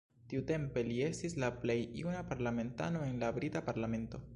Tiutempe, 0.29 0.83
li 0.87 0.97
estis 1.09 1.37
la 1.45 1.51
plej 1.65 1.77
juna 2.01 2.27
parlamentano 2.33 3.07
en 3.13 3.25
la 3.27 3.35
brita 3.39 3.67
parlamento. 3.73 4.29